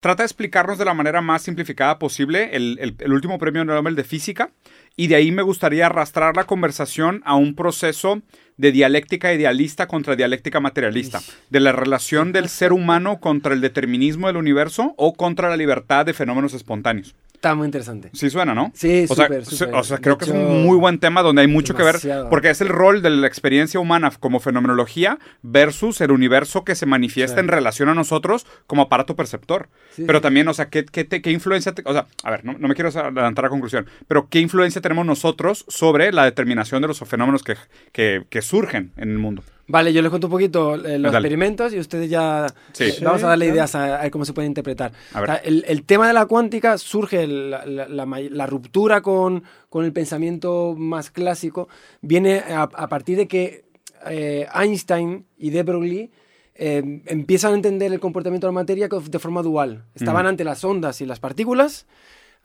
[0.00, 3.96] trata de explicarnos de la manera más simplificada posible el, el- el último premio Nobel
[3.96, 4.50] de física
[4.96, 8.22] y de ahí me gustaría arrastrar la conversación a un proceso
[8.56, 14.26] de dialéctica idealista contra dialéctica materialista, de la relación del ser humano contra el determinismo
[14.28, 17.14] del universo o contra la libertad de fenómenos espontáneos.
[17.38, 18.10] Está muy interesante.
[18.14, 18.72] Sí suena, ¿no?
[18.74, 19.74] Sí, o sea, súper, se- súper.
[19.76, 21.96] O sea, creo que es un muy buen tema donde hay mucho que ver,
[22.30, 26.84] porque es el rol de la experiencia humana como fenomenología versus el universo que se
[26.84, 27.40] manifiesta Sí.
[27.40, 29.68] en relación a nosotros como aparato perceptor.
[29.94, 30.22] Sí, pero sí.
[30.24, 32.66] también, o sea, ¿qué, qué, te- qué influencia, te- o sea, a ver, no, no
[32.66, 36.98] me quiero adelantar a conclusión, pero ¿qué influencia tenemos nosotros sobre la determinación de los
[36.98, 37.54] fenómenos que,
[37.92, 39.44] que, que surgen en el mundo?
[39.70, 41.26] Vale, yo les cuento un poquito eh, los Dale.
[41.28, 42.84] experimentos y ustedes ya Sí.
[42.84, 44.92] eh, vamos a darle ideas a, a ver cómo se puede interpretar.
[45.12, 45.28] A ver.
[45.30, 49.02] O sea, el, el tema de la cuántica surge, la, la- la may- la ruptura
[49.02, 51.68] con, con el pensamiento más clásico,
[52.00, 53.64] viene a, a partir de que
[54.08, 56.10] eh, Einstein y de Broglie
[56.54, 59.84] eh, empiezan a entender el comportamiento de la materia de forma dual.
[59.94, 60.28] Estaban Mm.
[60.28, 61.86] ante las ondas y las partículas.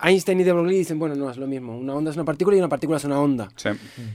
[0.01, 1.77] Einstein y de Broglie dicen, bueno, no, es lo mismo.
[1.77, 3.49] Una onda es una partícula y una partícula es una onda.
[3.55, 3.69] Sí.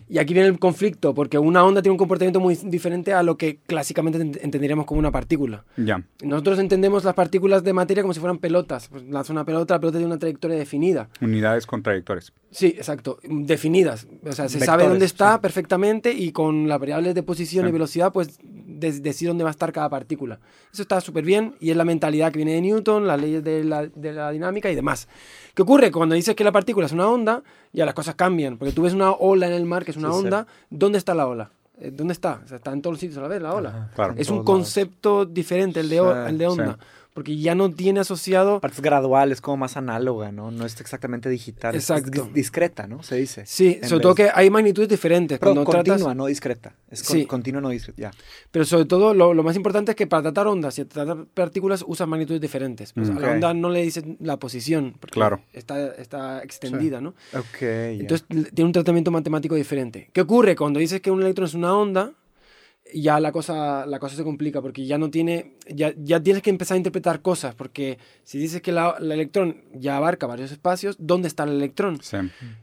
[0.09, 3.37] Y aquí viene el conflicto, porque una onda tiene un comportamiento muy diferente a lo
[3.37, 5.65] que clásicamente ent- entenderíamos como una partícula.
[5.77, 6.03] Ya.
[6.23, 8.89] Nosotros entendemos las partículas de materia como si fueran pelotas.
[8.89, 11.09] Pues lanza una pelota, la pelota tiene una trayectoria definida.
[11.21, 12.33] Unidades contradictorias.
[12.51, 14.07] Sí, exacto, definidas.
[14.25, 15.41] O sea, se sabe dónde está sí.
[15.43, 17.69] perfectamente y con las variables de posición Sí.
[17.69, 18.39] y velocidad, pues
[18.79, 20.39] de- decir dónde va a estar cada partícula.
[20.73, 23.65] Eso está súper bien y es la mentalidad que viene de Newton, las leyes de
[23.65, 25.09] la, de la dinámica y demás.
[25.55, 25.91] ¿Qué ocurre?
[25.91, 28.95] Cuando dices que la partícula es una onda, ya las cosas cambian, porque tú ves
[28.95, 30.25] una ola en el mar que es una Sí, sí.
[30.25, 31.51] onda, ¿dónde está la ola?
[31.81, 32.41] Eh, ¿Dónde está?
[32.45, 33.69] O sea, está en todos los sitios a la vez la ola.
[33.69, 34.13] Ajá, Claro.
[34.15, 34.47] en Es un lados.
[34.47, 36.79] concepto diferente el de, el de onda,
[37.19, 38.59] porque ya no tiene asociado...
[38.59, 40.53] Aparte es gradual, es como más análoga, ¿no?
[40.53, 41.75] No es exactamente digital.
[41.75, 42.27] es- es Exacto.
[42.27, 43.03] dis- discreta, ¿no?
[43.03, 43.45] Se dice.
[43.45, 45.41] Sí, sobre todo que hay magnitudes diferentes.
[45.41, 46.77] Pero Cuando continua, tratas, no discreta.
[46.89, 47.27] Es con- Sí.
[47.27, 48.01] continua, no discreta.
[48.01, 48.11] Ya.
[48.53, 51.85] pero sobre todo lo, lo más importante es que para tratar ondas y tratar partículas
[51.89, 52.93] usan magnitudes diferentes.
[52.93, 53.11] Pues.
[53.11, 55.41] A la onda no le dices la posición, porque Claro.
[55.53, 57.15] está, está extendida, ¿no?
[57.37, 57.63] Ok.
[57.63, 60.09] Entonces tiene un tratamiento matemático diferente.
[60.13, 60.55] ¿Qué ocurre?
[60.55, 62.13] Cuando dices que un electrón es una onda,
[62.95, 66.51] ya la cosa, la cosa se complica porque ya no tiene, ya, ya tienes que
[66.51, 70.97] empezar a interpretar cosas, porque si dices que la- el electrón ya abarca varios espacios,
[70.99, 71.99] ¿dónde está el electrón?
[72.03, 72.17] Sí.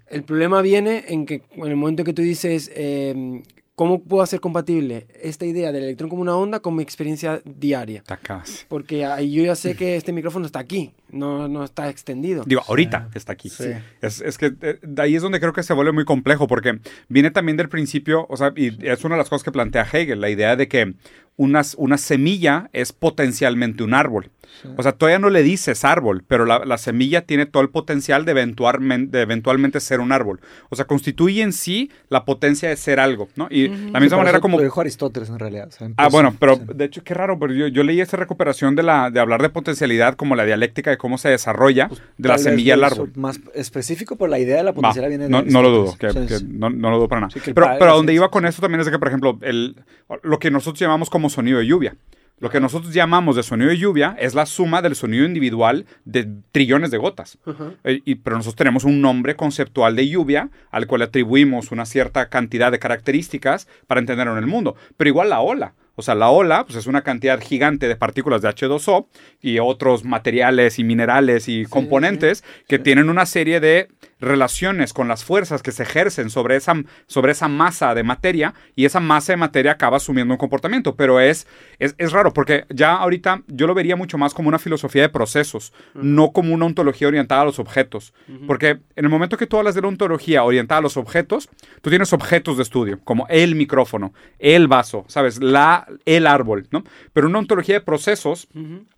[0.07, 3.43] El problema viene en que en el momento que tú dices, eh,
[3.75, 7.99] ¿cómo puedo hacer compatible esta idea del electrón como una onda con mi experiencia diaria?
[7.99, 8.65] Está casi.
[8.67, 12.43] Porque ahí yo ya sé que este micrófono está aquí, no, no está extendido.
[12.45, 13.49] Digo, ahorita está aquí.
[13.49, 13.71] Sí.
[14.01, 16.79] Es, es que eh, de ahí es donde creo que se vuelve muy complejo, porque
[17.09, 20.21] viene también del principio, o sea, y es una de las cosas que plantea Hegel,
[20.21, 20.93] la idea de que
[21.37, 24.31] unas- una semilla es potencialmente un árbol.
[24.77, 28.25] O sea, todavía no le dices árbol, pero la, la semilla tiene todo el potencial
[28.25, 30.39] de, eventualmente, de eventualmente ser un árbol.
[30.69, 33.47] O sea, constituye en sí la potencia de ser algo, ¿no?
[33.49, 34.57] Y la misma manera eso como...
[34.57, 35.67] Lo dijo Aristóteles en realidad.
[35.67, 36.61] o sea, Ah, bueno, pero sí.
[36.73, 39.49] de hecho, qué raro, pero yo, yo leí esa recuperación de, la, de hablar de
[39.49, 43.11] potencialidad como la dialéctica de cómo se desarrolla de la semilla al árbol.
[43.15, 45.97] Más específico, pero la idea de la Va, potencialidad viene de no, no lo dudo,
[45.97, 46.07] que,
[46.47, 47.33] no, no lo dudo para nada.
[47.43, 49.75] Pero a donde iba con esto también es de que, por ejemplo, el,
[50.23, 51.95] lo que nosotros llamamos como sonido de lluvia.
[52.39, 56.27] Lo que nosotros llamamos de sonido de lluvia es la suma del sonido individual de
[56.51, 57.37] trillones de gotas.
[57.85, 62.27] Eh, y, pero nosotros tenemos un nombre conceptual de lluvia al cual atribuimos una cierta
[62.27, 64.75] cantidad de características para entenderlo en el mundo.
[64.97, 65.75] Pero igual la ola.
[65.95, 69.07] O sea, la ola pues, es una cantidad gigante de partículas de H2O
[69.41, 73.89] y otros materiales y minerales y componentes que tienen una serie de
[74.19, 76.73] relaciones con las fuerzas que se ejercen sobre esa,
[77.07, 80.95] sobre esa masa de materia y esa masa de materia acaba asumiendo un comportamiento.
[80.95, 81.47] Pero es,
[81.79, 85.09] es, es raro porque ya ahorita yo lo vería mucho más como una filosofía de
[85.09, 88.13] procesos, no como una ontología orientada a los objetos.
[88.47, 91.49] Porque en el momento que tú hablas de la ontología orientada a los objetos,
[91.81, 95.41] tú tienes objetos de estudio, como el micrófono, el vaso, ¿sabes?
[95.41, 96.83] La, el árbol, ¿no?
[97.13, 98.47] Pero una ontología de procesos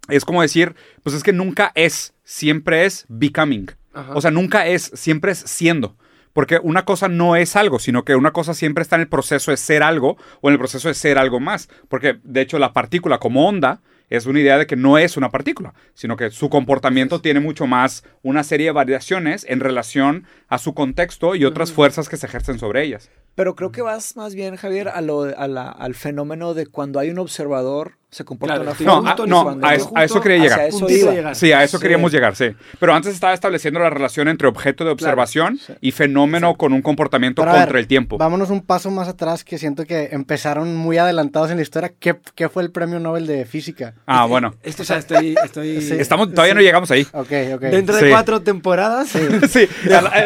[0.10, 3.72] es como decir, pues es que nunca es, siempre es becoming.
[3.94, 4.14] Ajá.
[4.16, 5.98] O sea, nunca es, siempre es siendo.
[6.34, 9.50] Porque una cosa no es algo, sino que una cosa siempre está en el proceso
[9.50, 11.68] de ser algo o en el proceso de ser algo más.
[11.90, 15.30] Porque, de hecho, la partícula como onda es una idea de que no es una
[15.30, 20.58] partícula, sino que su comportamiento tiene mucho más una serie de variaciones en relación a
[20.58, 23.10] su contexto y otras fuerzas que se ejercen sobre ellas.
[23.36, 27.00] Pero creo que vas más bien, Javier, a lo, a la- al fenómeno de cuando
[27.00, 29.12] hay un observador, se comporta Claro, estoy No, forma.
[29.12, 30.62] a, no, a, a eso quería llegar.
[30.62, 31.36] eso iba.
[31.36, 31.82] Sí, a eso Sí.
[31.82, 32.52] queríamos llegar, sí.
[32.80, 37.42] Pero antes estaba estableciendo la relación entre objeto de observación y fenómeno con un comportamiento
[37.42, 38.18] Pero contra ver, el tiempo.
[38.18, 41.92] Vámonos un paso más atrás que siento que empezaron muy adelantados en la historia.
[42.00, 43.94] ¿Qué, qué fue el premio Nobel de Física?
[44.06, 44.56] Ah, bueno.
[44.64, 45.36] Esto ya estoy...
[45.44, 45.96] estoy Sí.
[46.00, 47.06] Estamos, todavía no llegamos ahí.
[47.12, 47.62] Ok, ok.
[47.62, 48.10] Dentro de Sí.
[48.10, 49.10] cuatro temporadas...
[49.10, 49.20] Sí,
[49.54, 49.68] eh,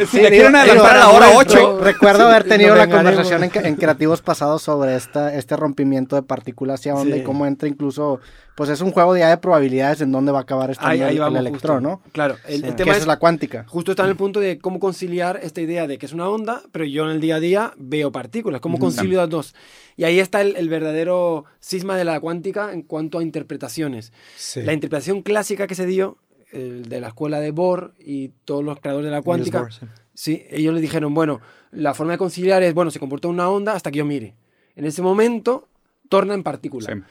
[0.06, 1.80] si Sí, le quieren adelantar a la hora recuerdo- 8.
[1.84, 6.94] Recuerdo haber tenido la conversación en, creativos pasados sobre esta, este rompimiento de partículas hacia
[6.94, 7.22] onda Sí.
[7.22, 8.20] y cómo entra incluso,
[8.56, 11.16] pues es un juego ya de probabilidades en dónde va a acabar estando Ahí, ahí
[11.16, 11.90] el, vamos el electrón, justo.
[12.06, 12.12] ¿no?
[12.12, 12.68] Claro, el, Sí.
[12.68, 13.66] el tema es, es la cuántica.
[13.68, 16.62] justo está en el punto de cómo conciliar esta idea de que es una onda,
[16.72, 18.62] pero yo en el día a día veo partículas.
[18.62, 19.56] ¿Cómo concilio las dos?
[19.98, 24.14] Y ahí está el, el verdadero cisma de la cuántica en cuanto a interpretaciones.
[24.36, 24.62] Sí.
[24.62, 26.18] La interpretación clásica que se dio,
[26.52, 29.86] el de la escuela de Bohr y todos los creadores de la cuántica, Bohr, sí.
[30.14, 31.40] Sí, ellos le dijeron, bueno,
[31.72, 34.36] la forma de conciliar es, bueno, se comporta una onda hasta que yo mire.
[34.76, 35.70] En ese momento,
[36.10, 36.94] torna en partícula.
[36.94, 37.02] Sí.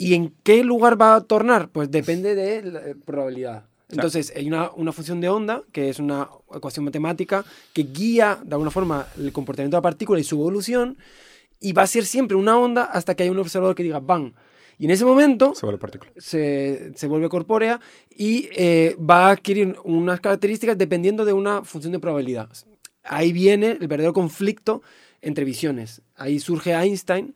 [0.00, 1.68] ¿Y en qué lugar va a tornar?
[1.68, 3.66] Pues depende de la eh, probabilidad.
[3.90, 7.44] Entonces, hay una, una función de onda, que es una ecuación matemática,
[7.74, 10.96] que guía de alguna forma el comportamiento de la partícula y su evolución,
[11.60, 14.32] y va a ser siempre una onda hasta que haya un observador que diga, ¡bang!
[14.78, 16.10] Y en ese momento Se vuelve partícula.
[16.16, 21.92] se, se vuelve corpórea y eh, va a adquirir unas características dependiendo de una función
[21.92, 22.48] de probabilidad.
[23.04, 24.80] Ahí viene el verdadero conflicto
[25.20, 26.00] entre visiones.
[26.16, 27.34] Ahí surge Einstein,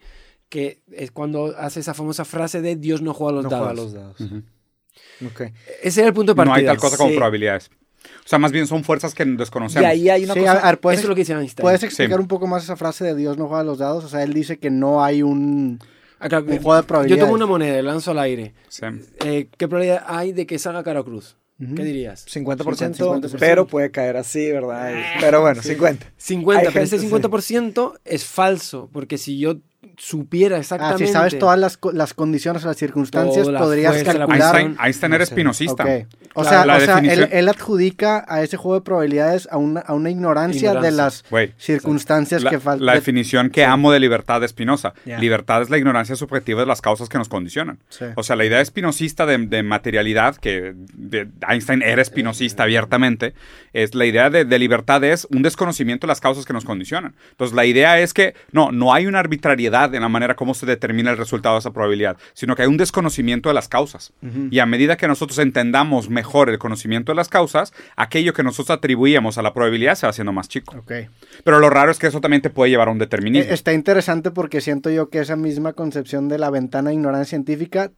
[0.54, 3.66] que es cuando hace esa famosa frase de Dios no juega a los No dados.
[3.66, 5.52] juega a los dados.
[5.82, 6.54] Ese era el punto de partida.
[6.54, 7.16] No hay tal cosa como Sí.
[7.16, 7.70] probabilidades.
[8.24, 9.82] O sea, más bien son fuerzas que desconocemos.
[9.82, 10.52] Y ahí hay una Sí, cosa.
[10.52, 11.62] a, a ver, ¿puedes, Eso es lo que dice Einstein.
[11.64, 12.20] ¿puedes explicar Sí.
[12.22, 14.04] un poco más esa frase de Dios no juega a los dados?
[14.04, 15.80] O sea, él dice que no hay un...
[16.20, 17.24] Ah, claro, un juego de Yo probabilidades.
[17.24, 18.54] tomo una moneda lanzo al aire.
[18.68, 18.86] Sí.
[19.24, 21.36] Eh, ¿Qué probabilidad hay de que salga cara o cruz?
[21.58, 22.26] ¿Qué dirías?
[22.26, 23.36] 50%, 50%.
[23.38, 24.92] pero puede caer así, ¿verdad?
[25.20, 26.12] Pero bueno, 50.
[26.16, 27.14] 50, Hay pero ese gente, sí.
[27.22, 29.56] 50% es falso, porque si yo
[29.96, 31.06] supiera Ah, exactamente...
[31.06, 34.56] si sabes todas las, las condiciones o las circunstancias, Toda podrías calcular...
[34.56, 35.84] Einstein, Einstein era espinosista.
[36.34, 39.80] O Claro, sea, la o sea, él, adjudica a ese juego de probabilidades a una,
[39.80, 41.24] a una ignorancia, de las
[41.58, 42.84] circunstancias La, que faltan.
[42.86, 44.94] la definición que amo de libertad de Spinoza.
[45.04, 47.78] Libertad es la ignorancia subjetiva de las causas que nos condicionan.
[47.88, 48.04] Sí.
[48.16, 53.34] O sea, la idea espinosista de, de materialidad, que de- Einstein era espinosista abiertamente,
[53.72, 57.14] es la idea de, de libertad es un desconocimiento de las causas que nos condicionan.
[57.32, 60.66] Entonces, la idea es que no, no hay una arbitrariedad en la manera como se
[60.66, 64.12] determina el resultado de esa probabilidad, sino que hay un desconocimiento de las causas.
[64.50, 68.76] Y a medida que nosotros entendamos mejor el conocimiento de las causas, aquello que nosotros
[68.76, 70.84] atribuíamos a la probabilidad se va haciendo más chico.
[71.44, 73.50] Pero lo raro es que eso también te puede llevar a un determinismo.
[73.50, 77.30] Eh, Está interesante porque siento yo que esa misma concepción de la ventana de ignorancia
[77.30, 77.90] científica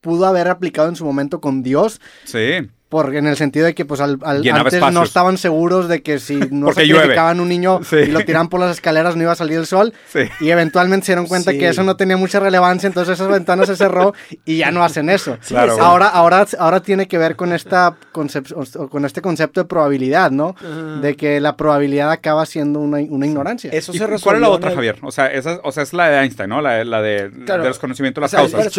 [0.00, 2.68] pudo haber aplicado en su momento con Dios, Sí.
[2.90, 6.34] Porque en el sentido de que pues al, antes no estaban seguros de que si
[6.50, 7.42] no sacrificaban llueve.
[7.42, 7.96] un niño Sí.
[7.96, 10.20] y lo tiraban por las escaleras no iba a salir el sol Sí.
[10.40, 11.58] y eventualmente se dieron cuenta Sí.
[11.58, 14.12] que eso no tenía mucha relevancia, entonces esa ventana se cerró
[14.44, 15.38] y ya no hacen eso.
[15.48, 15.80] Claro.
[15.80, 20.30] Ahora, ahora, ahora tiene que ver con esta concep- o con este concepto de probabilidad,
[20.32, 20.54] ¿no?
[21.00, 23.70] De que la probabilidad acaba siendo una, una ignorancia.
[23.72, 24.24] Eso ¿Y se resolvió.
[24.24, 24.98] ¿Cuál es la otra, el- Javier?
[25.02, 26.60] O sea, esa, o sea, es la de Einstein, ¿no?
[26.60, 27.62] La, de- la de, Claro.
[27.62, 28.78] de desconocimiento de las O sea, causas.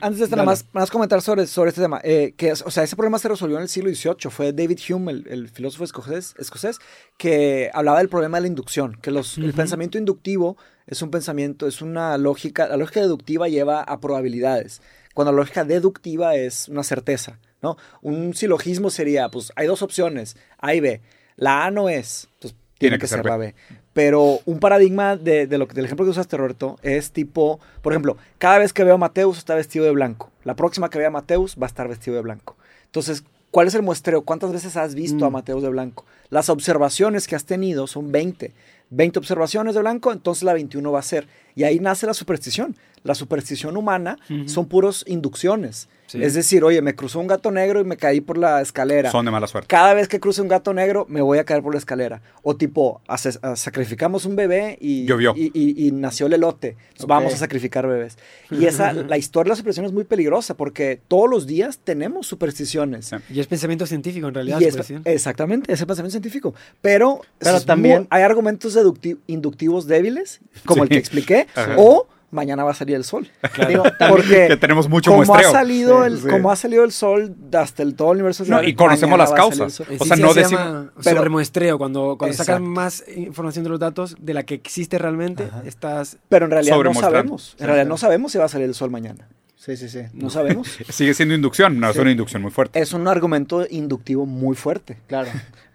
[0.00, 2.00] Antes de esto, nada más, más comentar sobre, sobre este tema.
[2.02, 4.30] eh, que, o sea, ese problema se resolvió en el siglo XVIII.
[4.30, 6.78] Fue David Hume, el, el filósofo escocés, escocés,
[7.16, 8.96] que hablaba del problema de la inducción.
[9.00, 9.56] Que los, el Ujú.
[9.56, 10.56] pensamiento inductivo
[10.86, 12.68] es un pensamiento, es una lógica.
[12.68, 14.82] La lógica deductiva lleva a probabilidades.
[15.14, 17.76] Cuando la lógica deductiva es una certeza, ¿no?
[18.00, 21.00] Un silogismo sería, pues, hay dos opciones, A y B.
[21.36, 23.54] La A no es, pues, tiene, que, ser, la B.
[23.92, 27.92] Pero un paradigma de, de lo que, del ejemplo que usaste, Roberto, es tipo, por
[27.92, 30.30] ejemplo, cada vez que veo a Mateus está vestido de blanco.
[30.44, 32.56] La próxima que vea a Mateus va a estar vestido de blanco.
[32.86, 34.22] Entonces, ¿cuál es el muestreo?
[34.22, 35.32] ¿Cuántas veces has visto a Mm.
[35.32, 36.04] Mateus de blanco?
[36.28, 38.52] Las observaciones que has tenido son 20.
[38.90, 41.26] 20 observaciones de blanco, entonces la 21 va a ser.
[41.54, 42.76] Y ahí nace la superstición.
[43.02, 45.88] La superstición humana son puros inducciones.
[46.06, 46.22] Sí.
[46.22, 49.10] Es decir, oye, me cruzó un gato negro y me caí por la escalera.
[49.12, 49.68] Son de mala suerte.
[49.68, 52.20] Cada vez que cruce un gato negro, me voy a caer por la escalera.
[52.42, 55.32] O tipo, hace- a- sacrificamos un bebé y, Llovió.
[55.36, 56.76] y, y- y nació el elote.
[57.06, 58.18] Vamos a sacrificar bebés.
[58.50, 62.26] Y esa, la historia de la superstición es muy peligrosa porque todos los días tenemos
[62.26, 63.06] supersticiones.
[63.06, 63.16] Sí.
[63.30, 64.60] Y es pensamiento científico, en realidad.
[64.60, 66.54] Y es- exactamente, es el pensamiento científico.
[66.82, 68.79] Pero, Pero también- muy- hay argumentos deducti-
[69.26, 71.74] inductivos débiles, como el que expliqué, Ajá.
[71.78, 73.28] o mañana va a salir el sol.
[73.68, 75.50] Digo, Porque que tenemos mucho como ha, muestreo.
[75.50, 76.28] salido Sí, el, sí.
[76.28, 78.44] como ha salido el sol hasta el todo el universo.
[78.46, 79.80] No, y conocemos las causas.
[79.80, 81.78] O sea, no se decimos- pero-.
[81.78, 85.62] Cuando, cuando sacas más información de los datos de la que existe realmente, Ajá.
[85.66, 86.18] estás...
[86.28, 87.56] Pero en realidad no sabemos.
[87.58, 89.26] En realidad no sabemos si va a salir el sol mañana.
[89.56, 90.02] Sí, sí, sí.
[90.14, 90.68] No sabemos.
[90.88, 92.80] Sigue siendo inducción, no es una inducción muy fuerte.
[92.80, 94.96] es un argumento inductivo muy fuerte.
[95.08, 95.28] Claro.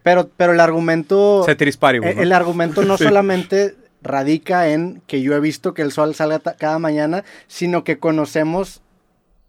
[0.05, 1.43] Pero, pero el argumento...
[1.79, 2.21] Paribus, El, ¿no?
[2.21, 3.03] el argumento no Sí.
[3.05, 7.97] solamente radica en que yo he visto que el sol salga cada mañana, sino que
[7.97, 8.81] conocemos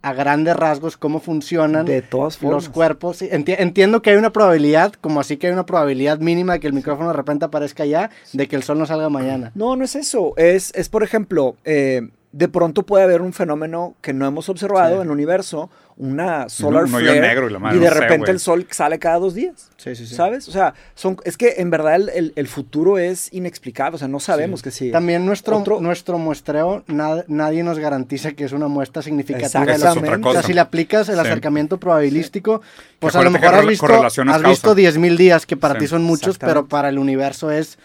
[0.00, 2.64] a grandes rasgos cómo funcionan De todas formas.
[2.64, 3.20] los cuerpos.
[3.20, 6.68] Enti- entiendo que hay una probabilidad, como así que hay una probabilidad mínima de que
[6.68, 9.52] el micrófono de repente aparezca allá, de que el sol no salga mañana.
[9.54, 10.32] No, no es eso.
[10.38, 14.96] Es, es por ejemplo, eh, de pronto puede haber un fenómeno que no hemos observado
[14.96, 15.00] Sí.
[15.00, 17.94] en el universo una solar un hoyo flare negro y la madre, y de no
[17.94, 19.70] repente el sol sale cada dos días.
[19.78, 20.14] Sí, sí, sí.
[20.14, 20.46] ¿Sabes?
[20.46, 23.94] O sea, son, es que en verdad el, el- el futuro es inexplicable.
[23.94, 24.90] O sea, no sabemos que sí.
[24.90, 29.60] También nuestro, Otro- nuestro muestreo, na- nadie nos garantiza que es una muestra significativa.
[29.60, 30.28] de la- Esa es Exactamente.
[30.28, 30.46] O sea, cosa.
[30.46, 31.20] si le aplicas el Sí.
[31.22, 32.60] acercamiento probabilístico,
[32.98, 34.74] pues a lo mejor has visto, has visto causa.
[34.74, 35.80] 10.000 días, que para Sí.
[35.80, 36.60] ti son muchos, Exactamente.
[36.60, 37.78] pero para el universo es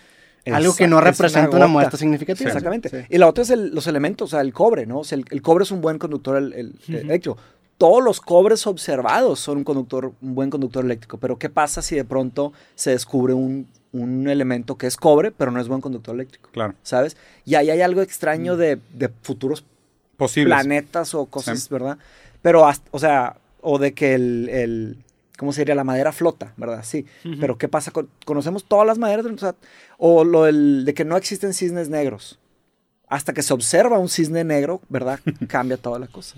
[0.46, 2.50] algo que no representa una una, muestra significativa.
[2.50, 2.90] Exactamente.
[2.90, 2.98] Sí.
[3.10, 5.00] Y la otra es el- los elementos, o sea, el cobre, ¿no?
[5.00, 7.38] O sea, el, el cobre es un buen conductor el- el- eléctrico.
[7.78, 11.18] Todos los cobres observados son un conductor, un buen conductor eléctrico.
[11.18, 15.52] Pero ¿qué pasa si de pronto se descubre un, un elemento que es cobre, pero
[15.52, 16.50] no es buen conductor eléctrico?
[16.52, 16.76] Claro.
[16.84, 17.18] ¿Sabes?
[17.46, 19.64] Y ahí hay algo extraño de, de futuros
[20.18, 20.54] Posibles.
[20.56, 21.68] planetas o cosas, Sí.
[21.72, 21.98] ¿verdad?
[22.44, 24.98] Pero, hasta- o sea, o de que el, el-
[25.42, 25.74] ¿cómo sería?
[25.74, 26.84] La madera flota, ¿verdad?
[26.84, 27.08] Sí.
[27.40, 27.90] Pero ¿qué pasa?
[27.90, 29.56] con- conocemos todas las maderas, o, sea,
[29.98, 32.38] o lo del- de que no existen cisnes negros.
[33.08, 35.20] Hasta que se observa un cisne negro, ¿verdad?
[35.50, 36.36] Cambia toda la cosa.